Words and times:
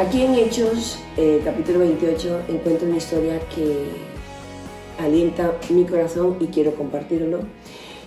Hechos, 0.00 0.96
eh, 1.16 1.40
capítulo 1.44 1.80
28, 1.80 2.42
encuentro 2.48 2.86
una 2.86 2.98
historia 2.98 3.40
que 3.52 3.88
alienta 4.96 5.58
mi 5.70 5.86
corazón 5.86 6.36
y 6.38 6.46
quiero 6.46 6.76
compartirlo. 6.76 7.40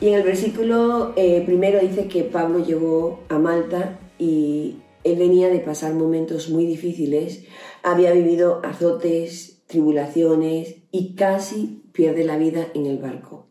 Y 0.00 0.08
en 0.08 0.14
el 0.14 0.22
versículo 0.22 1.12
eh, 1.16 1.42
primero 1.44 1.80
dice 1.80 2.06
que 2.06 2.22
Pablo 2.22 2.64
llegó 2.64 3.18
a 3.28 3.40
Malta 3.40 3.98
y 4.16 4.76
él 5.02 5.18
venía 5.18 5.48
de 5.48 5.58
pasar 5.58 5.94
momentos 5.94 6.50
muy 6.50 6.66
difíciles, 6.66 7.46
había 7.82 8.12
vivido 8.12 8.60
azotes, 8.64 9.64
tribulaciones 9.66 10.76
y 10.92 11.16
casi 11.16 11.82
pierde 11.92 12.22
la 12.22 12.36
vida 12.36 12.68
en 12.74 12.86
el 12.86 12.98
barco. 12.98 13.48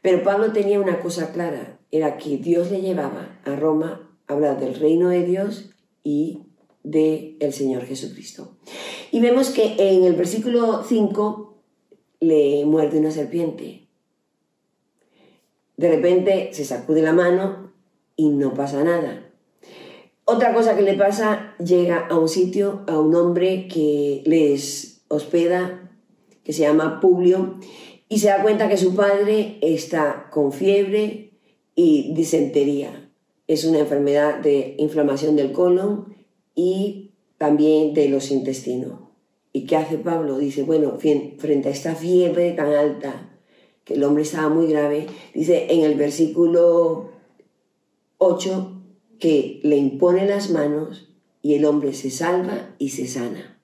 Pero 0.00 0.22
Pablo 0.22 0.52
tenía 0.52 0.80
una 0.80 1.00
cosa 1.00 1.32
clara, 1.32 1.78
era 1.90 2.16
que 2.16 2.38
Dios 2.38 2.70
le 2.70 2.80
llevaba 2.80 3.38
a 3.44 3.54
Roma 3.56 4.10
a 4.26 4.32
hablar 4.32 4.58
del 4.58 4.74
reino 4.74 5.10
de 5.10 5.26
Dios 5.26 5.70
y 6.02 6.44
del 6.84 7.36
el 7.40 7.52
Señor 7.52 7.84
Jesucristo. 7.84 8.56
Y 9.10 9.20
vemos 9.20 9.50
que 9.50 9.74
en 9.78 10.04
el 10.04 10.14
versículo 10.14 10.84
5 10.84 11.54
le 12.20 12.64
muerde 12.64 12.98
una 12.98 13.10
serpiente. 13.10 13.88
De 15.76 15.88
repente 15.88 16.50
se 16.52 16.64
sacude 16.64 17.02
la 17.02 17.12
mano 17.12 17.72
y 18.16 18.28
no 18.28 18.54
pasa 18.54 18.84
nada. 18.84 19.30
Otra 20.26 20.54
cosa 20.54 20.76
que 20.76 20.82
le 20.82 20.94
pasa, 20.94 21.54
llega 21.58 22.06
a 22.06 22.18
un 22.18 22.28
sitio, 22.28 22.84
a 22.86 22.98
un 22.98 23.14
hombre 23.14 23.68
que 23.68 24.22
les 24.24 25.04
hospeda, 25.08 25.90
que 26.44 26.52
se 26.52 26.62
llama 26.62 27.00
Publio, 27.00 27.58
y 28.08 28.20
se 28.20 28.28
da 28.28 28.42
cuenta 28.42 28.68
que 28.68 28.76
su 28.76 28.94
padre 28.94 29.58
está 29.60 30.28
con 30.30 30.52
fiebre 30.52 31.32
y 31.74 32.14
disentería. 32.14 33.10
Es 33.48 33.64
una 33.64 33.80
enfermedad 33.80 34.38
de 34.38 34.76
inflamación 34.78 35.36
del 35.36 35.52
colon 35.52 36.13
y 36.54 37.12
también 37.38 37.94
de 37.94 38.08
los 38.08 38.30
intestinos. 38.30 39.00
¿Y 39.52 39.66
qué 39.66 39.76
hace 39.76 39.98
Pablo? 39.98 40.38
Dice, 40.38 40.62
bueno, 40.62 40.98
frente 40.98 41.68
a 41.68 41.72
esta 41.72 41.94
fiebre 41.94 42.52
tan 42.52 42.72
alta, 42.72 43.30
que 43.84 43.94
el 43.94 44.04
hombre 44.04 44.22
estaba 44.22 44.48
muy 44.48 44.66
grave, 44.66 45.06
dice 45.34 45.66
en 45.70 45.82
el 45.82 45.94
versículo 45.94 47.10
8 48.18 48.82
que 49.18 49.60
le 49.62 49.76
impone 49.76 50.26
las 50.26 50.50
manos 50.50 51.14
y 51.42 51.54
el 51.54 51.66
hombre 51.66 51.92
se 51.92 52.10
salva 52.10 52.74
y 52.78 52.90
se 52.90 53.06
sana. 53.06 53.60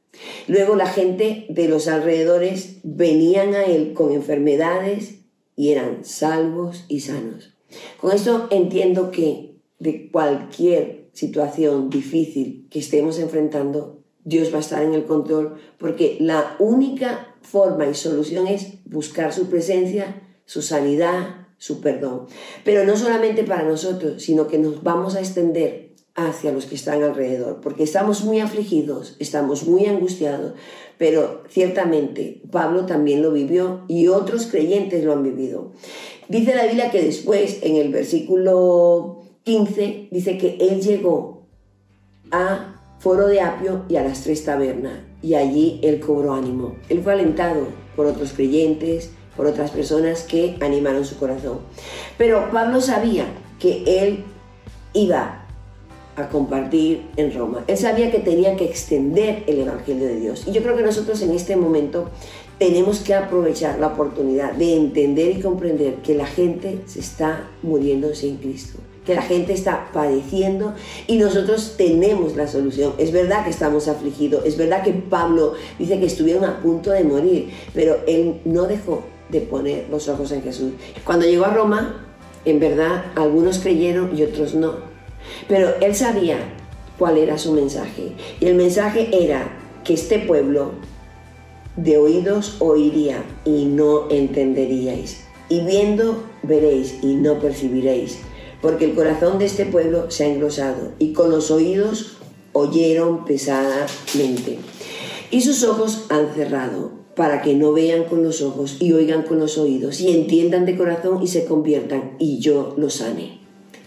Luego 0.46 0.76
la 0.76 0.86
gente 0.86 1.46
de 1.48 1.68
los 1.68 1.88
alrededores 1.88 2.76
venían 2.82 3.54
a 3.54 3.64
él 3.64 3.94
con 3.94 4.12
enfermedades 4.12 5.20
y 5.56 5.70
eran 5.70 6.04
salvos 6.04 6.84
y 6.88 7.00
sanos. 7.00 7.54
Con 8.00 8.12
esto 8.12 8.48
entiendo 8.50 9.10
que 9.10 9.56
de 9.78 10.10
cualquier 10.10 11.09
situación 11.20 11.90
difícil 11.90 12.66
que 12.70 12.78
estemos 12.78 13.18
enfrentando, 13.18 14.02
Dios 14.24 14.52
va 14.52 14.56
a 14.56 14.66
estar 14.66 14.82
en 14.82 14.94
el 14.94 15.04
control 15.04 15.56
porque 15.78 16.16
la 16.20 16.56
única 16.58 17.36
forma 17.42 17.86
y 17.86 17.94
solución 17.94 18.46
es 18.46 18.84
buscar 18.86 19.32
su 19.32 19.48
presencia, 19.48 20.22
su 20.46 20.62
sanidad, 20.62 21.46
su 21.58 21.80
perdón. 21.80 22.26
Pero 22.64 22.84
no 22.84 22.96
solamente 22.96 23.44
para 23.44 23.64
nosotros, 23.64 24.22
sino 24.22 24.46
que 24.46 24.58
nos 24.58 24.82
vamos 24.82 25.14
a 25.14 25.20
extender 25.20 25.90
hacia 26.14 26.52
los 26.52 26.66
que 26.66 26.74
están 26.74 27.02
alrededor, 27.02 27.60
porque 27.60 27.82
estamos 27.82 28.24
muy 28.24 28.40
afligidos, 28.40 29.16
estamos 29.18 29.66
muy 29.66 29.86
angustiados, 29.86 30.54
pero 30.98 31.44
ciertamente 31.48 32.42
Pablo 32.50 32.84
también 32.84 33.22
lo 33.22 33.30
vivió 33.32 33.84
y 33.88 34.08
otros 34.08 34.46
creyentes 34.46 35.04
lo 35.04 35.12
han 35.12 35.22
vivido. 35.22 35.72
Dice 36.28 36.54
la 36.54 36.66
Biblia 36.66 36.90
que 36.90 37.02
después, 37.02 37.58
en 37.62 37.76
el 37.76 37.90
versículo 37.90 39.19
15, 39.44 40.08
dice 40.10 40.38
que 40.38 40.56
él 40.60 40.80
llegó 40.80 41.42
a 42.30 42.80
Foro 42.98 43.26
de 43.26 43.40
Apio 43.40 43.84
y 43.88 43.96
a 43.96 44.02
las 44.02 44.22
tres 44.22 44.44
tabernas, 44.44 45.00
y 45.22 45.34
allí 45.34 45.80
él 45.82 46.00
cobró 46.00 46.34
ánimo. 46.34 46.76
Él 46.88 47.02
fue 47.02 47.14
alentado 47.14 47.68
por 47.96 48.06
otros 48.06 48.32
creyentes, 48.32 49.10
por 49.36 49.46
otras 49.46 49.70
personas 49.70 50.22
que 50.22 50.56
animaron 50.60 51.04
su 51.04 51.18
corazón. 51.18 51.60
Pero 52.18 52.50
Pablo 52.50 52.80
sabía 52.80 53.26
que 53.58 53.82
él 53.86 54.24
iba 54.92 55.46
a 56.16 56.28
compartir 56.28 57.06
en 57.16 57.32
Roma. 57.32 57.64
Él 57.66 57.78
sabía 57.78 58.10
que 58.10 58.18
tenía 58.18 58.56
que 58.56 58.64
extender 58.64 59.44
el 59.46 59.60
Evangelio 59.60 60.06
de 60.06 60.16
Dios. 60.16 60.44
Y 60.46 60.52
yo 60.52 60.62
creo 60.62 60.76
que 60.76 60.82
nosotros 60.82 61.22
en 61.22 61.30
este 61.30 61.56
momento 61.56 62.10
tenemos 62.58 63.00
que 63.00 63.14
aprovechar 63.14 63.78
la 63.78 63.86
oportunidad 63.86 64.52
de 64.52 64.76
entender 64.76 65.38
y 65.38 65.40
comprender 65.40 65.94
que 65.96 66.14
la 66.14 66.26
gente 66.26 66.80
se 66.86 67.00
está 67.00 67.48
muriendo 67.62 68.14
sin 68.14 68.36
Cristo, 68.36 68.79
que 69.04 69.14
la 69.14 69.22
gente 69.22 69.52
está 69.52 69.90
padeciendo 69.92 70.74
y 71.06 71.18
nosotros 71.18 71.74
tenemos 71.76 72.36
la 72.36 72.46
solución. 72.46 72.94
Es 72.98 73.12
verdad 73.12 73.44
que 73.44 73.50
estamos 73.50 73.88
afligidos, 73.88 74.44
es 74.44 74.56
verdad 74.56 74.82
que 74.82 74.92
Pablo 74.92 75.54
dice 75.78 75.98
que 75.98 76.06
estuvieron 76.06 76.44
a 76.44 76.60
punto 76.60 76.90
de 76.90 77.04
morir, 77.04 77.50
pero 77.74 77.98
él 78.06 78.40
no 78.44 78.64
dejó 78.66 79.02
de 79.30 79.40
poner 79.40 79.86
los 79.90 80.08
ojos 80.08 80.32
en 80.32 80.42
Jesús. 80.42 80.72
Cuando 81.04 81.26
llegó 81.26 81.44
a 81.44 81.54
Roma, 81.54 82.06
en 82.44 82.58
verdad, 82.58 83.04
algunos 83.16 83.58
creyeron 83.58 84.16
y 84.16 84.22
otros 84.22 84.54
no. 84.54 84.76
Pero 85.48 85.70
él 85.80 85.94
sabía 85.94 86.38
cuál 86.98 87.18
era 87.18 87.38
su 87.38 87.52
mensaje. 87.52 88.12
Y 88.40 88.46
el 88.46 88.54
mensaje 88.54 89.08
era 89.12 89.50
que 89.84 89.94
este 89.94 90.18
pueblo 90.18 90.72
de 91.76 91.98
oídos 91.98 92.56
oiría 92.58 93.22
y 93.44 93.64
no 93.66 94.10
entenderíais. 94.10 95.24
Y 95.48 95.60
viendo 95.60 96.24
veréis 96.42 96.98
y 97.02 97.14
no 97.14 97.38
percibiréis. 97.38 98.20
Porque 98.60 98.84
el 98.84 98.94
corazón 98.94 99.38
de 99.38 99.46
este 99.46 99.66
pueblo 99.66 100.10
se 100.10 100.24
ha 100.24 100.28
engrosado 100.28 100.92
y 100.98 101.12
con 101.12 101.30
los 101.30 101.50
oídos 101.50 102.18
oyeron 102.52 103.24
pesadamente. 103.24 104.58
Y 105.30 105.40
sus 105.42 105.64
ojos 105.64 106.06
han 106.08 106.34
cerrado 106.34 106.92
para 107.14 107.42
que 107.42 107.54
no 107.54 107.72
vean 107.72 108.04
con 108.04 108.22
los 108.22 108.42
ojos 108.42 108.76
y 108.80 108.92
oigan 108.92 109.22
con 109.22 109.38
los 109.38 109.58
oídos 109.58 110.00
y 110.00 110.10
entiendan 110.10 110.66
de 110.66 110.76
corazón 110.76 111.22
y 111.22 111.28
se 111.28 111.44
conviertan 111.44 112.16
y 112.18 112.38
yo 112.38 112.74
los 112.76 112.94
sane. 112.94 113.40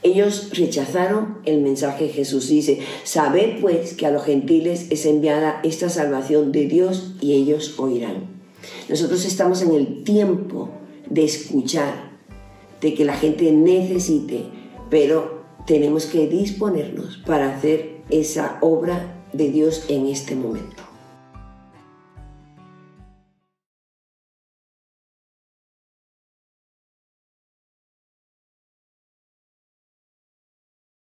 Ellos 0.03 0.49
rechazaron 0.53 1.37
el 1.45 1.61
mensaje 1.61 2.05
de 2.05 2.13
Jesús. 2.13 2.49
Dice, 2.49 2.79
sabed 3.05 3.61
pues 3.61 3.93
que 3.93 4.05
a 4.05 4.11
los 4.11 4.23
gentiles 4.23 4.87
es 4.89 5.05
enviada 5.05 5.61
esta 5.63 5.89
salvación 5.89 6.51
de 6.51 6.65
Dios 6.65 7.15
y 7.21 7.33
ellos 7.33 7.75
oirán. 7.77 8.27
Nosotros 8.89 9.25
estamos 9.25 9.61
en 9.61 9.71
el 9.71 10.03
tiempo 10.03 10.69
de 11.09 11.23
escuchar, 11.23 12.11
de 12.81 12.93
que 12.93 13.05
la 13.05 13.15
gente 13.15 13.51
necesite, 13.51 14.43
pero 14.93 15.41
tenemos 15.65 16.05
que 16.05 16.27
disponernos 16.27 17.17
para 17.25 17.55
hacer 17.55 18.03
esa 18.11 18.59
obra 18.61 19.23
de 19.33 19.49
Dios 19.49 19.85
en 19.89 20.05
este 20.05 20.35
momento. 20.35 20.82